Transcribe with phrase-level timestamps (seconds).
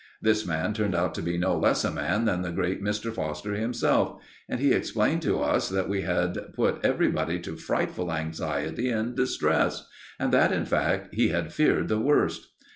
[0.19, 3.13] This man turned out to be no less a man than the great Mr.
[3.13, 8.89] Foster himself, and he explained to us that we had put everybody to frightful anxiety
[8.89, 9.87] and distress,
[10.19, 12.47] and that, in fact, he had feared the worst.